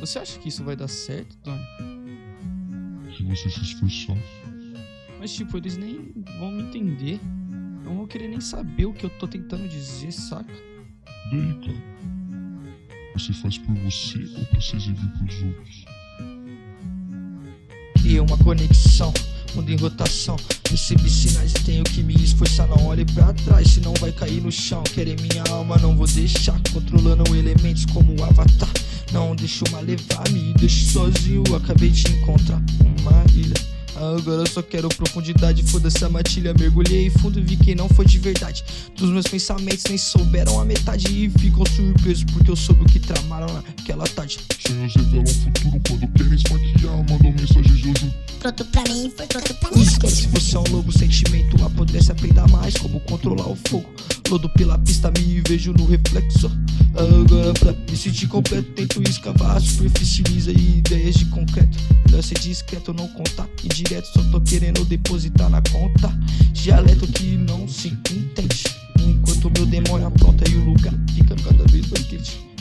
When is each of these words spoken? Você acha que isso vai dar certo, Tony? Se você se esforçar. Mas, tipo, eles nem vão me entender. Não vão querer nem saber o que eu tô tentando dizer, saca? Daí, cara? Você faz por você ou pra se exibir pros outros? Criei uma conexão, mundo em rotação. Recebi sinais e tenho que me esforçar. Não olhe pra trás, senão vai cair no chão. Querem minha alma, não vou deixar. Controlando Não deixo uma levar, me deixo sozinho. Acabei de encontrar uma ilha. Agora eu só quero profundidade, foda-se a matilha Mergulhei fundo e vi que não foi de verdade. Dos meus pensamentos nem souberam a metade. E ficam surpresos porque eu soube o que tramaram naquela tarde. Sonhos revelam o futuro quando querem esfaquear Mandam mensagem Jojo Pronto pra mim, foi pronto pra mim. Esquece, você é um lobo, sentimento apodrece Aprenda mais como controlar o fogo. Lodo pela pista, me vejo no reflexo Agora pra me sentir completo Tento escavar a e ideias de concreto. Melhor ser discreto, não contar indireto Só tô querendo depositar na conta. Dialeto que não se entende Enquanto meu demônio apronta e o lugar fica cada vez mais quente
Você 0.00 0.18
acha 0.18 0.38
que 0.38 0.48
isso 0.48 0.62
vai 0.62 0.76
dar 0.76 0.88
certo, 0.88 1.36
Tony? 1.38 1.60
Se 3.16 3.22
você 3.22 3.50
se 3.50 3.60
esforçar. 3.62 4.16
Mas, 5.18 5.32
tipo, 5.34 5.56
eles 5.56 5.76
nem 5.76 6.12
vão 6.38 6.50
me 6.50 6.62
entender. 6.62 7.18
Não 7.84 7.96
vão 7.96 8.06
querer 8.06 8.28
nem 8.28 8.40
saber 8.40 8.86
o 8.86 8.92
que 8.92 9.06
eu 9.06 9.10
tô 9.10 9.26
tentando 9.26 9.66
dizer, 9.68 10.12
saca? 10.12 10.52
Daí, 11.30 11.54
cara? 11.64 11.96
Você 13.14 13.32
faz 13.32 13.56
por 13.58 13.74
você 13.76 14.18
ou 14.36 14.44
pra 14.46 14.60
se 14.60 14.76
exibir 14.76 15.08
pros 15.18 15.42
outros? 15.42 15.84
Criei 17.94 18.20
uma 18.20 18.36
conexão, 18.38 19.12
mundo 19.54 19.70
em 19.70 19.76
rotação. 19.76 20.36
Recebi 20.70 21.08
sinais 21.08 21.52
e 21.52 21.64
tenho 21.64 21.84
que 21.84 22.02
me 22.02 22.14
esforçar. 22.14 22.68
Não 22.68 22.86
olhe 22.86 23.04
pra 23.06 23.32
trás, 23.32 23.70
senão 23.70 23.94
vai 23.94 24.12
cair 24.12 24.42
no 24.42 24.52
chão. 24.52 24.82
Querem 24.82 25.16
minha 25.16 25.42
alma, 25.50 25.78
não 25.78 25.96
vou 25.96 26.06
deixar. 26.06 26.60
Controlando 26.72 27.15
Não 29.46 29.48
deixo 29.48 29.64
uma 29.68 29.80
levar, 29.80 30.28
me 30.32 30.52
deixo 30.54 30.90
sozinho. 30.90 31.44
Acabei 31.54 31.90
de 31.90 32.10
encontrar 32.10 32.60
uma 32.98 33.24
ilha. 33.32 33.54
Agora 33.94 34.42
eu 34.42 34.46
só 34.48 34.60
quero 34.60 34.88
profundidade, 34.88 35.62
foda-se 35.62 36.04
a 36.04 36.08
matilha 36.08 36.52
Mergulhei 36.52 37.08
fundo 37.10 37.38
e 37.38 37.42
vi 37.42 37.56
que 37.56 37.72
não 37.72 37.88
foi 37.88 38.04
de 38.04 38.18
verdade. 38.18 38.64
Dos 38.96 39.08
meus 39.08 39.24
pensamentos 39.28 39.84
nem 39.88 39.96
souberam 39.96 40.60
a 40.60 40.64
metade. 40.64 41.06
E 41.06 41.30
ficam 41.38 41.64
surpresos 41.64 42.24
porque 42.24 42.50
eu 42.50 42.56
soube 42.56 42.82
o 42.82 42.86
que 42.86 42.98
tramaram 42.98 43.46
naquela 43.54 44.04
tarde. 44.08 44.40
Sonhos 44.66 44.96
revelam 44.96 45.22
o 45.22 45.28
futuro 45.28 45.80
quando 45.86 46.08
querem 46.08 46.34
esfaquear 46.34 46.96
Mandam 47.08 47.32
mensagem 47.32 47.76
Jojo 47.76 48.14
Pronto 48.40 48.64
pra 48.64 48.82
mim, 48.82 49.12
foi 49.16 49.26
pronto 49.26 49.54
pra 49.54 49.70
mim. 49.70 49.80
Esquece, 49.80 50.26
você 50.26 50.56
é 50.56 50.58
um 50.58 50.64
lobo, 50.72 50.90
sentimento 50.90 51.64
apodrece 51.64 52.10
Aprenda 52.10 52.48
mais 52.48 52.76
como 52.76 52.98
controlar 52.98 53.48
o 53.48 53.56
fogo. 53.68 53.88
Lodo 54.28 54.48
pela 54.48 54.76
pista, 54.76 55.08
me 55.12 55.40
vejo 55.46 55.72
no 55.72 55.86
reflexo 55.86 56.50
Agora 56.96 57.52
pra 57.52 57.72
me 57.72 57.96
sentir 57.96 58.26
completo 58.26 58.72
Tento 58.72 59.02
escavar 59.02 59.56
a 59.56 59.60
e 59.60 60.78
ideias 60.78 61.14
de 61.14 61.26
concreto. 61.26 61.76
Melhor 62.06 62.22
ser 62.22 62.38
discreto, 62.38 62.94
não 62.94 63.06
contar 63.08 63.46
indireto 63.62 64.06
Só 64.14 64.22
tô 64.30 64.40
querendo 64.40 64.84
depositar 64.84 65.50
na 65.50 65.60
conta. 65.70 66.08
Dialeto 66.52 67.06
que 67.06 67.36
não 67.36 67.68
se 67.68 67.88
entende 67.88 68.64
Enquanto 68.98 69.50
meu 69.50 69.66
demônio 69.66 70.06
apronta 70.06 70.48
e 70.50 70.56
o 70.56 70.64
lugar 70.64 70.94
fica 71.14 71.36
cada 71.36 71.64
vez 71.70 71.86
mais 71.90 72.06
quente 72.06 72.55